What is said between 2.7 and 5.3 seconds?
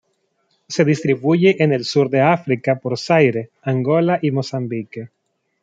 por Zaire, Angola y Mozambique.